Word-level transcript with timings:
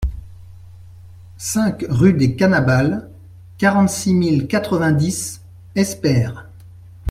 cinq 1.37 1.85
rue 1.87 2.13
des 2.15 2.35
Canabals, 2.35 3.07
quarante-six 3.59 4.15
mille 4.15 4.47
quatre-vingt-dix 4.47 5.43
Espère 5.75 6.47